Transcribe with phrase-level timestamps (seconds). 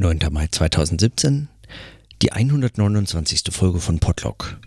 [0.00, 0.20] 9.
[0.30, 1.48] Mai 2017,
[2.22, 3.42] die 129.
[3.50, 4.60] Folge von Podlog.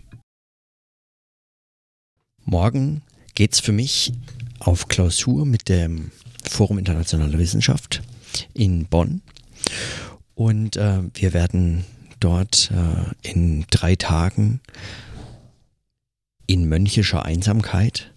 [2.44, 3.00] Morgen
[3.34, 4.12] geht's für mich
[4.58, 6.10] auf Klausur mit dem
[6.46, 8.02] Forum Internationale Wissenschaft
[8.52, 9.22] in Bonn
[10.34, 11.86] und äh, wir werden
[12.20, 14.60] dort äh, in drei Tagen
[16.46, 18.12] in mönchischer Einsamkeit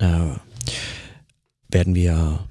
[0.00, 0.30] äh,
[1.68, 2.48] werden wir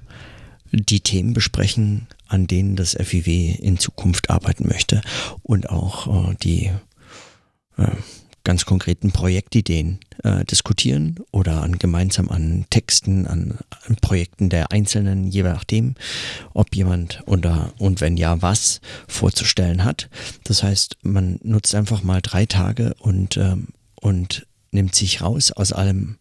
[0.72, 5.00] die Themen besprechen, an denen das FIW in Zukunft arbeiten möchte
[5.42, 6.70] und auch äh, die
[7.76, 7.90] äh,
[8.46, 15.26] ganz konkreten Projektideen äh, diskutieren oder an gemeinsam an Texten, an, an, Projekten der Einzelnen,
[15.26, 15.96] je nachdem,
[16.54, 20.08] ob jemand oder und wenn ja, was vorzustellen hat.
[20.44, 25.72] Das heißt, man nutzt einfach mal drei Tage und, ähm, und nimmt sich raus aus
[25.72, 26.16] allem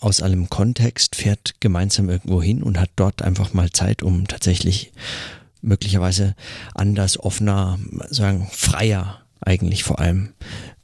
[0.00, 4.92] aus allem Kontext, fährt gemeinsam irgendwo hin und hat dort einfach mal Zeit, um tatsächlich
[5.62, 6.34] möglicherweise
[6.74, 10.34] anders, offener, sagen, freier eigentlich vor allem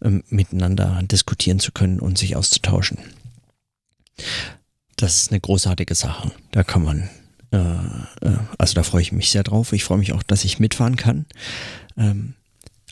[0.02, 2.98] ähm, miteinander diskutieren zu können und sich auszutauschen.
[4.96, 6.32] Das ist eine großartige Sache.
[6.52, 7.10] Da kann man,
[7.52, 7.58] äh,
[8.26, 9.72] äh, also da freue ich mich sehr drauf.
[9.72, 11.26] Ich freue mich auch, dass ich mitfahren kann.
[11.98, 12.34] Ähm,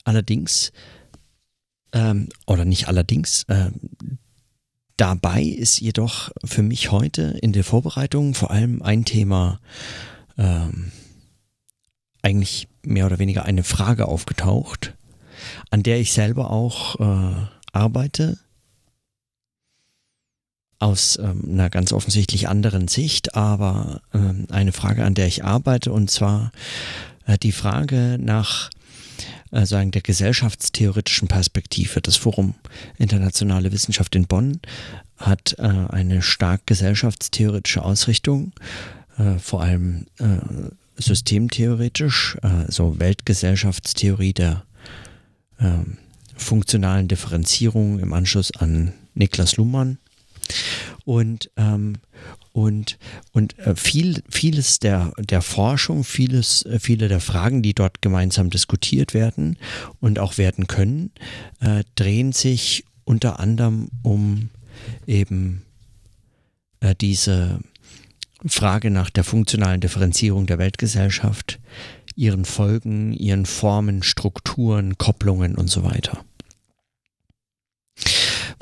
[0.04, 0.72] allerdings,
[1.92, 3.70] ähm, oder nicht allerdings, äh,
[4.96, 9.60] dabei ist jedoch für mich heute in der Vorbereitung vor allem ein Thema,
[10.38, 10.92] ähm,
[12.22, 14.94] eigentlich mehr oder weniger eine Frage aufgetaucht,
[15.70, 18.38] an der ich selber auch äh, arbeite.
[20.78, 25.92] Aus ähm, einer ganz offensichtlich anderen Sicht, aber ähm, eine Frage, an der ich arbeite,
[25.92, 26.50] und zwar
[27.26, 28.70] äh, die Frage nach
[29.54, 32.00] äh, sagen der gesellschaftstheoretischen Perspektive.
[32.00, 32.54] Das Forum
[32.98, 34.60] Internationale Wissenschaft in Bonn
[35.16, 38.52] hat äh, eine stark gesellschaftstheoretische Ausrichtung,
[39.16, 40.38] äh, vor allem äh,
[40.96, 44.64] systemtheoretisch, äh, so Weltgesellschaftstheorie der
[45.58, 45.70] äh,
[46.36, 49.98] funktionalen Differenzierung im Anschluss an Niklas Luhmann.
[51.04, 51.98] Und, ähm,
[52.54, 52.98] und,
[53.32, 58.48] und äh, viel, vieles der, der Forschung, vieles, äh, viele der Fragen, die dort gemeinsam
[58.48, 59.58] diskutiert werden
[59.98, 61.10] und auch werden können,
[61.60, 64.50] äh, drehen sich unter anderem um
[65.04, 65.62] eben
[66.78, 67.58] äh, diese
[68.46, 71.58] Frage nach der funktionalen Differenzierung der Weltgesellschaft,
[72.14, 76.24] ihren Folgen, ihren Formen, Strukturen, Kopplungen und so weiter.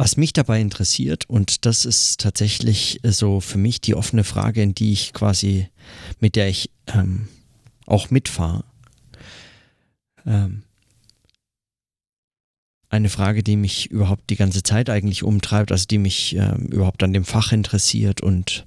[0.02, 4.74] Was mich dabei interessiert, und das ist tatsächlich so für mich die offene Frage, in
[4.74, 5.68] die ich quasi,
[6.18, 7.28] mit der ich ähm,
[7.86, 8.64] auch mitfahre,
[10.26, 10.64] ähm,
[12.88, 17.04] eine Frage, die mich überhaupt die ganze Zeit eigentlich umtreibt, also die mich ähm, überhaupt
[17.04, 18.66] an dem Fach interessiert und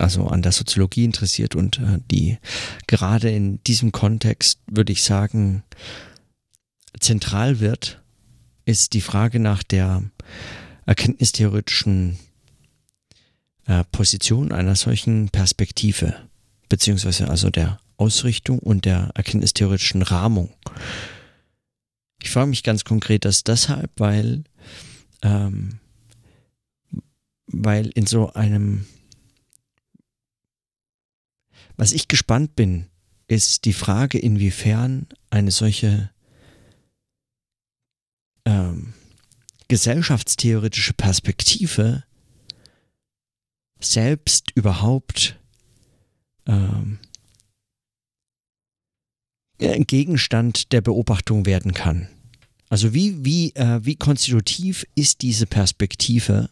[0.00, 2.38] also an der Soziologie interessiert und äh, die
[2.88, 5.62] gerade in diesem Kontext, würde ich sagen,
[6.98, 8.02] zentral wird,
[8.64, 10.02] ist die Frage nach der
[10.86, 12.18] erkenntnistheoretischen
[13.66, 16.14] äh, Position einer solchen Perspektive,
[16.68, 20.52] beziehungsweise also der Ausrichtung und der erkenntnistheoretischen Rahmung.
[22.22, 24.44] Ich frage mich ganz konkret das deshalb, weil,
[25.22, 25.78] ähm,
[27.46, 28.86] weil in so einem
[31.76, 32.86] was ich gespannt bin,
[33.26, 36.10] ist die Frage, inwiefern eine solche
[38.44, 38.94] ähm,
[39.68, 42.04] gesellschaftstheoretische Perspektive
[43.80, 45.38] selbst überhaupt
[46.46, 46.98] ähm,
[49.58, 52.08] Gegenstand der Beobachtung werden kann.
[52.68, 56.50] Also wie, wie, äh, wie konstitutiv ist diese Perspektive?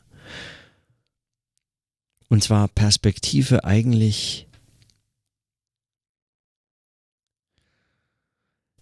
[2.29, 4.47] Und zwar Perspektive eigentlich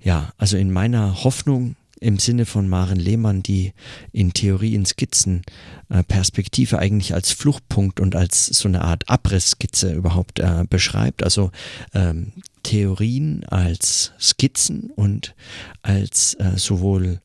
[0.03, 3.73] ja, also in meiner Hoffnung im Sinne von Maren Lehmann, die
[4.13, 5.43] in Theorie in Skizzen
[5.91, 11.23] äh, Perspektive eigentlich als Fluchtpunkt und als so eine Art Abrissskizze überhaupt äh, beschreibt.
[11.23, 11.51] Also
[11.95, 15.35] ähm, Theorien als Skizzen und
[15.83, 17.21] als äh, sowohl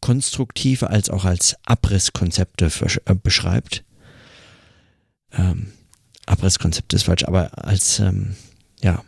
[0.00, 2.70] konstruktive als auch als Abrisskonzepte
[3.06, 3.84] äh, beschreibt.
[5.32, 5.72] Ähm,
[6.26, 8.36] Abrisskonzept ist falsch, aber als ähm,
[8.82, 9.02] ja,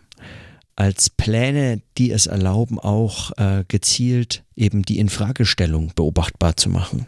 [0.76, 7.06] als Pläne, die es erlauben, auch äh, gezielt eben die Infragestellung beobachtbar zu machen.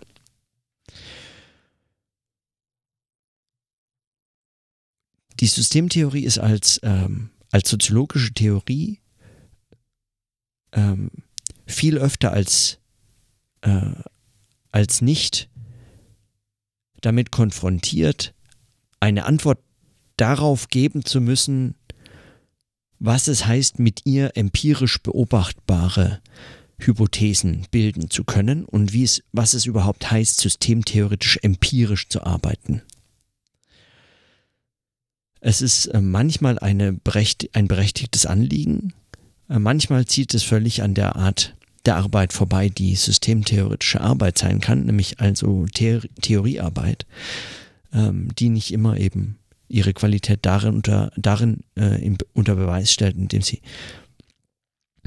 [5.40, 9.00] Die Systemtheorie ist als, ähm, als soziologische Theorie
[10.72, 11.10] ähm,
[11.66, 12.78] viel öfter als,
[13.60, 13.92] äh,
[14.72, 15.48] als nicht
[17.02, 18.34] damit konfrontiert,
[18.98, 19.60] eine Antwort
[20.16, 21.76] darauf geben zu müssen,
[22.98, 26.20] was es heißt, mit ihr empirisch beobachtbare
[26.78, 32.82] Hypothesen bilden zu können und wie es, was es überhaupt heißt, systemtheoretisch empirisch zu arbeiten.
[35.40, 38.92] Es ist äh, manchmal eine berecht, ein berechtigtes Anliegen,
[39.48, 41.54] äh, manchmal zieht es völlig an der Art
[41.86, 47.06] der Arbeit vorbei, die systemtheoretische Arbeit sein kann, nämlich also The Theoriearbeit,
[47.92, 53.16] ähm, die nicht immer eben ihre Qualität darin unter, darin äh, in, unter Beweis stellt,
[53.16, 53.60] indem sie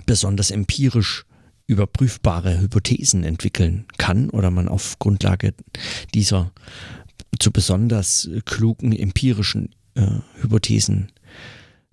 [0.05, 1.25] besonders empirisch
[1.67, 5.53] überprüfbare Hypothesen entwickeln kann oder man auf Grundlage
[6.13, 6.51] dieser
[7.39, 11.11] zu besonders klugen empirischen äh, Hypothesen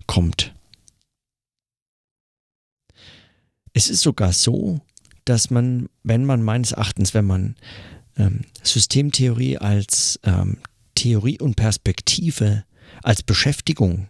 [0.05, 0.53] kommt.
[3.73, 4.81] Es ist sogar so,
[5.25, 7.55] dass man, wenn man meines Erachtens, wenn man
[8.17, 10.57] ähm, Systemtheorie als ähm,
[10.99, 12.65] Theorie und Perspektive,
[13.03, 14.09] als Beschäftigung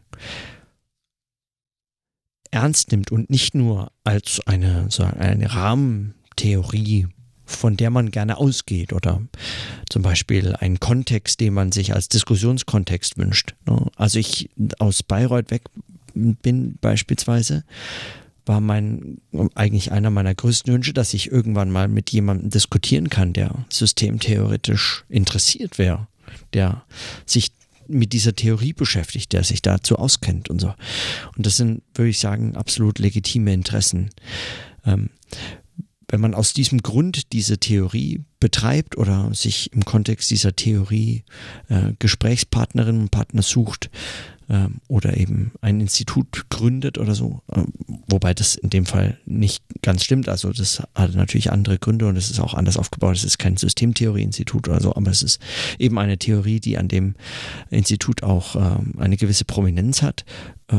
[2.50, 7.06] ernst nimmt und nicht nur als eine, so eine Rahmentheorie,
[7.46, 9.22] von der man gerne ausgeht oder
[9.88, 13.54] zum Beispiel einen Kontext, den man sich als Diskussionskontext wünscht.
[13.68, 13.86] Ne?
[13.96, 14.50] Also ich
[14.80, 15.66] aus Bayreuth weg
[16.16, 17.66] bin beispielsweise,
[18.48, 19.22] war mein
[19.54, 25.06] eigentlich einer meiner größten Wünsche, dass ich irgendwann mal mit jemandem diskutieren kann, der systemtheoretisch
[25.08, 26.08] interessiert wäre,
[26.54, 26.84] der
[27.26, 27.52] sich
[27.88, 30.74] mit dieser Theorie beschäftigt, der sich dazu auskennt und so.
[31.36, 34.12] Und das sind, würde ich sagen, absolut legitime Interessen.
[34.86, 35.10] Ähm,
[36.08, 41.24] wenn man aus diesem Grund diese Theorie betreibt oder sich im Kontext dieser Theorie
[41.68, 43.90] äh, Gesprächspartnerinnen und Partner sucht,
[44.50, 47.74] ähm, oder eben ein Institut gründet oder so, ähm,
[48.08, 50.28] wobei das in dem Fall nicht ganz stimmt.
[50.28, 53.16] Also das hat natürlich andere Gründe und es ist auch anders aufgebaut.
[53.16, 55.40] Es ist kein Systemtheorie-Institut oder so, aber es ist
[55.78, 57.16] eben eine Theorie, die an dem
[57.70, 60.26] Institut auch ähm, eine gewisse Prominenz hat.
[60.68, 60.78] Äh,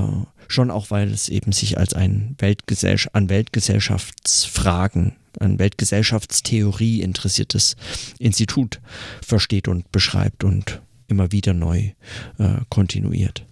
[0.48, 7.76] schon auch, weil es eben sich als ein Weltgesell an Weltgesellschaftsfragen, an Weltgesellschaftstheorie interessiertes
[8.18, 8.80] Institut
[9.22, 11.92] versteht und beschreibt und immer wieder neu
[12.38, 13.44] äh, kontinuiert.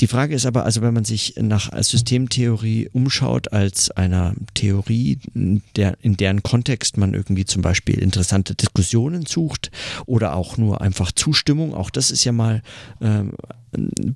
[0.00, 5.96] Die Frage ist aber, also wenn man sich nach Systemtheorie umschaut als einer Theorie, der,
[6.00, 9.72] in deren Kontext man irgendwie zum Beispiel interessante Diskussionen sucht
[10.06, 12.62] oder auch nur einfach Zustimmung, auch das ist ja mal
[13.00, 13.32] ähm,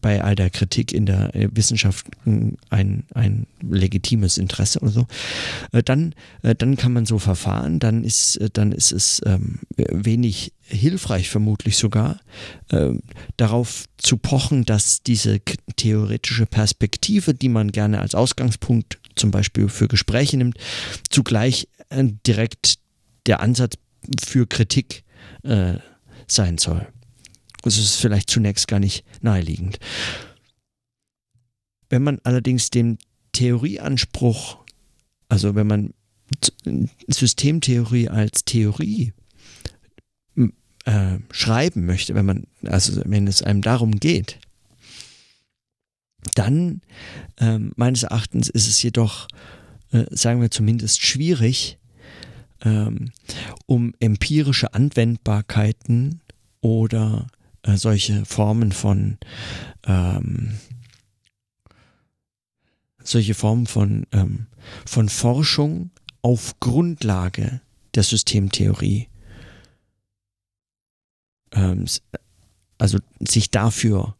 [0.00, 5.06] bei all der Kritik in der Wissenschaft ein, ein legitimes Interesse oder so,
[5.72, 9.58] äh, dann, äh, dann kann man so verfahren, dann ist, äh, dann ist es ähm,
[9.76, 12.20] wenig hilfreich vermutlich sogar,
[12.68, 12.90] äh,
[13.36, 15.40] darauf zu pochen, dass diese
[15.76, 20.56] theoretische Perspektive, die man gerne als Ausgangspunkt zum Beispiel für Gespräche nimmt,
[21.10, 22.78] zugleich äh, direkt
[23.26, 23.76] der Ansatz
[24.24, 25.04] für Kritik
[25.42, 25.74] äh,
[26.26, 26.86] sein soll.
[27.62, 29.78] Das ist vielleicht zunächst gar nicht naheliegend.
[31.88, 32.98] Wenn man allerdings den
[33.32, 34.58] Theorieanspruch,
[35.28, 35.94] also wenn man
[37.06, 39.12] Systemtheorie als Theorie
[40.84, 44.38] äh, schreiben möchte, wenn man, also wenn es einem darum geht,
[46.34, 46.80] dann
[47.38, 49.28] äh, meines Erachtens ist es jedoch,
[49.92, 51.78] äh, sagen wir zumindest schwierig,
[52.64, 53.10] ähm,
[53.66, 56.20] um empirische Anwendbarkeiten
[56.60, 57.26] oder
[57.62, 59.18] äh, solche Formen von
[59.84, 60.58] ähm,
[63.04, 64.46] solche Formen von, ähm,
[64.86, 65.90] von Forschung
[66.22, 67.60] auf Grundlage
[67.94, 69.08] der Systemtheorie
[71.52, 71.84] ähm,
[72.78, 74.16] also sich dafür,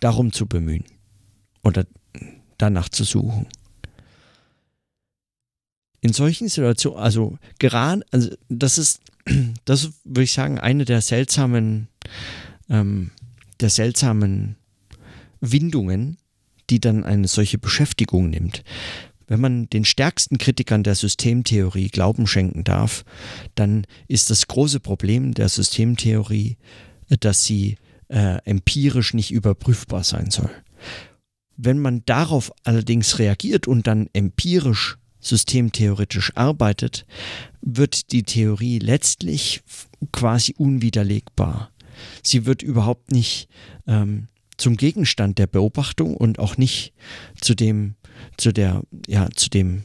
[0.00, 0.84] darum zu bemühen
[1.62, 1.86] oder
[2.58, 3.46] danach zu suchen.
[6.00, 9.00] In solchen Situationen, also gerade, also das ist,
[9.64, 11.88] das würde ich sagen, eine der seltsamen,
[12.68, 13.12] ähm,
[13.60, 14.56] der seltsamen
[15.40, 16.18] Windungen,
[16.70, 18.64] die dann eine solche Beschäftigung nimmt.
[19.32, 23.02] Wenn man den stärksten Kritikern der Systemtheorie Glauben schenken darf,
[23.54, 26.58] dann ist das große Problem der Systemtheorie,
[27.08, 27.76] dass sie
[28.08, 30.50] äh, empirisch nicht überprüfbar sein soll.
[31.56, 37.06] Wenn man darauf allerdings reagiert und dann empirisch systemtheoretisch arbeitet,
[37.62, 39.62] wird die Theorie letztlich
[40.12, 41.70] quasi unwiderlegbar.
[42.22, 43.48] Sie wird überhaupt nicht
[43.86, 46.92] ähm, zum Gegenstand der Beobachtung und auch nicht
[47.40, 47.94] zu dem,
[48.36, 49.84] zu der, ja, zu dem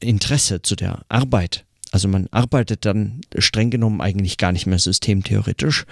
[0.00, 1.64] Interesse, zu der Arbeit.
[1.90, 5.84] Also man arbeitet dann streng genommen eigentlich gar nicht mehr systemtheoretisch,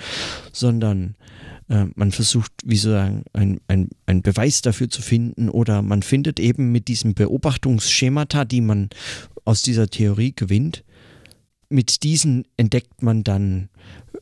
[0.52, 1.14] sondern
[1.68, 3.60] äh, man versucht, wie sozusagen, ein,
[4.06, 8.90] ein, Beweis dafür zu finden oder man findet eben mit diesem Beobachtungsschemata, die man
[9.44, 10.84] aus dieser Theorie gewinnt,
[11.68, 13.68] mit diesen entdeckt man dann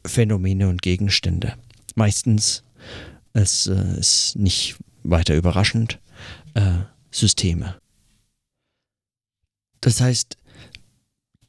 [0.04, 1.54] Phänomene und Gegenstände.
[1.94, 2.62] Meistens
[3.32, 5.98] es äh, ist nicht weiter überraschend.
[6.54, 7.80] äh, Systeme.
[9.80, 10.36] Das heißt,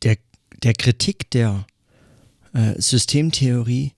[0.04, 0.18] der,
[0.64, 1.66] der Kritik der
[2.54, 3.94] äh, Systemtheorie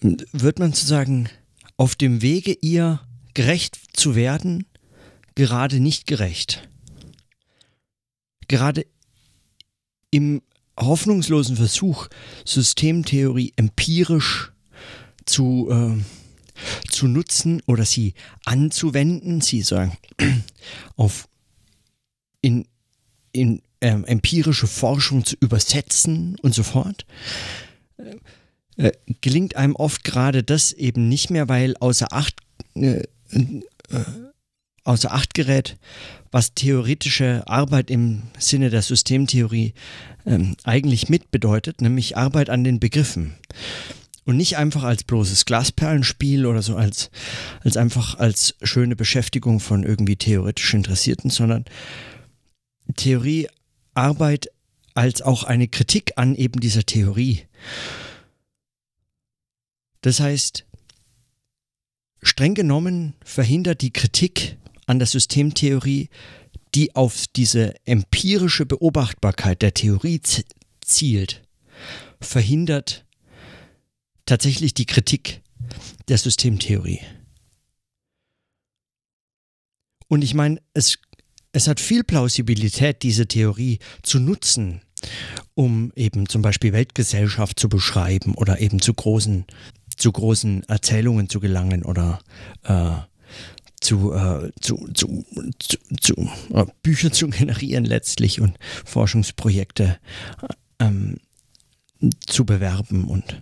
[0.00, 1.28] wird man sozusagen
[1.76, 3.00] auf dem Wege, ihr
[3.34, 4.66] gerecht zu werden,
[5.34, 6.68] gerade nicht gerecht.
[8.48, 8.86] Gerade
[10.10, 10.42] im
[10.78, 12.08] hoffnungslosen Versuch,
[12.44, 14.52] Systemtheorie empirisch
[15.24, 16.02] zu, äh,
[16.90, 19.96] zu nutzen oder sie anzuwenden, sie sagen,
[20.96, 21.28] auf
[22.40, 22.66] in,
[23.32, 27.06] in ähm, empirische Forschung zu übersetzen und so fort,
[27.98, 32.36] äh, äh, gelingt einem oft gerade das eben nicht mehr, weil außer Acht,
[32.74, 33.04] äh, äh
[34.84, 35.78] außer Acht gerät,
[36.30, 39.74] was theoretische Arbeit im Sinne der Systemtheorie
[40.26, 43.34] ähm, eigentlich mitbedeutet, nämlich Arbeit an den Begriffen.
[44.26, 47.10] Und nicht einfach als bloßes Glasperlenspiel oder so als,
[47.62, 51.64] als einfach als schöne Beschäftigung von irgendwie theoretisch Interessierten, sondern
[52.96, 54.48] Theoriearbeit
[54.94, 57.46] als auch eine Kritik an eben dieser Theorie.
[60.00, 60.66] Das heißt,
[62.22, 64.56] streng genommen verhindert die Kritik
[64.86, 66.08] an der Systemtheorie,
[66.74, 70.20] die auf diese empirische Beobachtbarkeit der Theorie
[70.80, 71.42] zielt,
[72.20, 73.05] verhindert
[74.26, 75.40] tatsächlich die Kritik
[76.08, 77.00] der Systemtheorie.
[80.08, 80.98] Und ich meine, es
[81.56, 84.82] es hat viel Plausibilität, diese Theorie zu nutzen,
[85.54, 89.46] um eben zum Beispiel Weltgesellschaft zu beschreiben oder eben zu großen,
[89.96, 92.18] zu großen Erzählungen zu gelangen oder
[92.64, 92.90] äh,
[93.80, 95.24] zu, äh, zu, zu,
[95.58, 99.98] zu, zu äh, Bücher zu generieren letztlich und Forschungsprojekte
[100.78, 101.16] ähm,
[102.26, 103.40] zu bewerben und,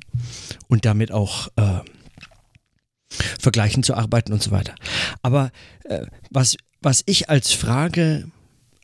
[0.74, 1.78] und damit auch äh,
[3.38, 4.74] vergleichen zu arbeiten und so weiter.
[5.22, 5.52] Aber
[5.84, 8.28] äh, was was ich als Frage,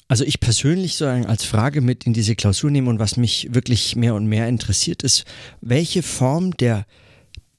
[0.06, 3.97] also ich persönlich sozusagen als Frage mit in diese Klausur nehme und was mich wirklich
[3.97, 5.25] mehr und mehr interessiert ist,
[5.61, 6.87] welche Form der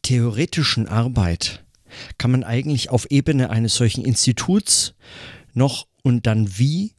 [0.01, 1.63] theoretischen Arbeit
[2.17, 4.93] kann man eigentlich auf Ebene eines solchen Instituts
[5.53, 6.93] noch und dann wie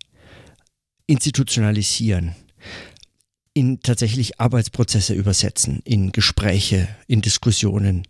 [1.07, 2.37] institutionalisieren,
[3.55, 8.07] in tatsächlich Arbeitsprozesse übersetzen, in Gespräche, in Diskussionen.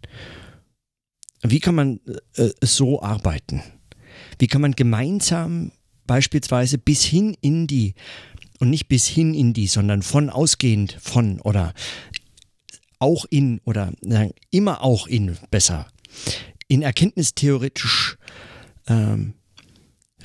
[1.43, 2.01] Wie kann man
[2.37, 3.63] äh, so arbeiten?
[4.39, 5.73] Wie kann man gemeinsam
[6.07, 7.95] beispielsweise bis hin in die,
[8.61, 11.75] und nicht bis hin in die, sondern von ausgehend von oder
[12.99, 15.89] auch in oder nein, immer auch in besser,
[16.69, 18.17] in erkenntnistheoretisch
[18.87, 19.35] ähm,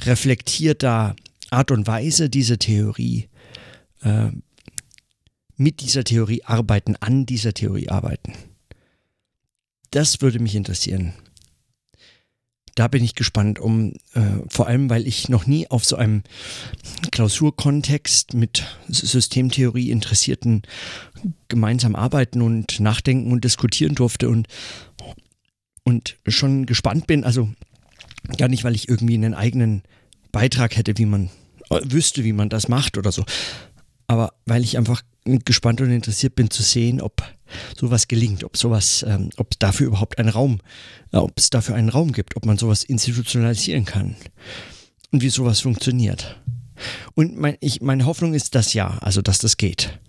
[0.05, 1.15] reflektierter
[1.49, 3.29] Art und Weise diese Theorie
[4.01, 4.29] äh,
[5.57, 8.33] mit dieser Theorie arbeiten, an dieser Theorie arbeiten.
[9.91, 11.13] Das würde mich interessieren
[12.77, 16.21] da bin ich gespannt, um äh, vor allem, weil ich noch nie auf so einem
[17.11, 20.61] Klausurkontext mit Systemtheorie Interessierten
[21.47, 24.47] gemeinsam arbeiten und nachdenken und diskutieren durfte und,
[25.83, 27.23] und schon gespannt bin.
[27.23, 27.49] Also
[28.37, 29.81] gar nicht, weil ich irgendwie einen eigenen
[30.31, 31.31] Beitrag hätte, wie man
[31.71, 33.25] äh, wüsste, wie man das macht oder so,
[34.05, 35.01] aber weil ich einfach
[35.45, 37.23] gespannt und interessiert bin zu sehen, ob
[37.77, 40.59] sowas gelingt, ob sowas, ähm, ob dafür überhaupt ein Raum,
[41.11, 44.15] äh, ob es dafür einen Raum gibt, ob man sowas institutionalisieren kann
[45.11, 46.41] und wie sowas funktioniert.
[47.15, 49.99] Und mein, ich, meine Hoffnung ist das ja, also dass das geht.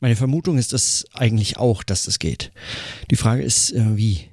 [0.00, 2.52] Meine Vermutung ist das eigentlich auch, dass das geht.
[3.10, 4.27] Die Frage ist, äh, wie.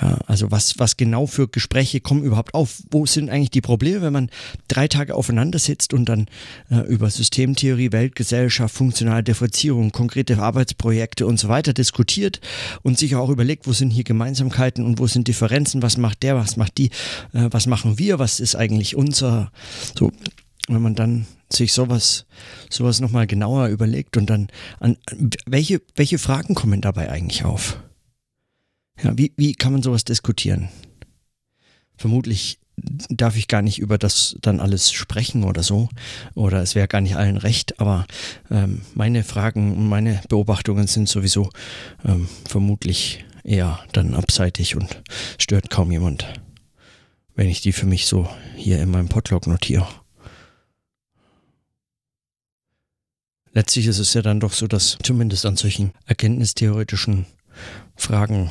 [0.00, 2.82] Ja, also was, was genau für Gespräche kommen überhaupt auf?
[2.90, 4.30] Wo sind eigentlich die Probleme, wenn man
[4.66, 6.26] drei Tage aufeinander sitzt und dann
[6.68, 12.40] äh, über Systemtheorie, Weltgesellschaft, funktionale Differenzierung, konkrete Arbeitsprojekte und so weiter diskutiert
[12.82, 16.36] und sich auch überlegt, wo sind hier Gemeinsamkeiten und wo sind Differenzen, was macht der,
[16.36, 16.90] was macht die,
[17.32, 19.52] äh, was machen wir, was ist eigentlich unser,
[19.96, 20.10] so,
[20.66, 22.26] wenn man dann sich sowas,
[22.68, 24.48] sowas nochmal genauer überlegt und dann
[24.80, 24.96] an,
[25.46, 27.78] welche, welche Fragen kommen dabei eigentlich auf?
[29.02, 30.68] Ja, wie, wie kann man sowas diskutieren?
[31.96, 35.88] Vermutlich darf ich gar nicht über das dann alles sprechen oder so.
[36.34, 38.06] Oder es wäre gar nicht allen recht, aber
[38.50, 41.50] ähm, meine Fragen und meine Beobachtungen sind sowieso
[42.04, 45.02] ähm, vermutlich eher dann abseitig und
[45.38, 46.26] stört kaum jemand,
[47.34, 49.86] wenn ich die für mich so hier in meinem Podlog notiere.
[53.52, 57.26] Letztlich ist es ja dann doch so, dass zumindest an solchen erkenntnistheoretischen
[57.94, 58.50] Fragen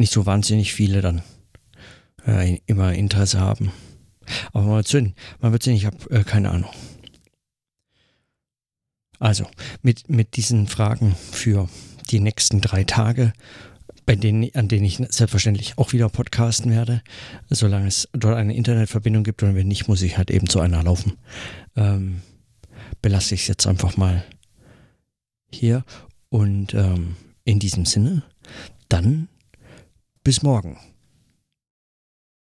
[0.00, 1.22] nicht so wahnsinnig viele dann
[2.26, 3.72] äh, immer Interesse haben.
[4.52, 6.70] Aber mal sehen, man wird sehen, ich habe äh, keine Ahnung.
[9.18, 9.46] Also,
[9.82, 11.68] mit, mit diesen Fragen für
[12.10, 13.32] die nächsten drei Tage
[14.06, 17.00] bei denen, an denen ich selbstverständlich auch wieder podcasten werde,
[17.48, 20.82] solange es dort eine Internetverbindung gibt und wenn nicht, muss ich halt eben zu einer
[20.82, 21.12] laufen.
[21.76, 22.22] Ähm,
[23.02, 24.24] belasse ich es jetzt einfach mal
[25.52, 25.84] hier
[26.28, 27.14] und ähm,
[27.44, 28.24] in diesem Sinne,
[28.88, 29.28] dann
[30.30, 30.78] bis morgen.